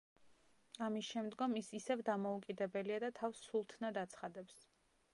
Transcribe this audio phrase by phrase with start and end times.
[0.85, 4.63] ამის შემდგომ ის ისევ დამოუკიდებელია და თავს სულთნად აცხადებს.